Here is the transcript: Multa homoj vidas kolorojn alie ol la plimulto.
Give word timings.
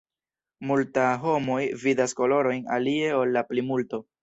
Multa 0.71 1.03
homoj 1.25 1.59
vidas 1.83 2.17
kolorojn 2.23 2.65
alie 2.81 3.15
ol 3.21 3.39
la 3.39 3.47
plimulto. 3.53 4.05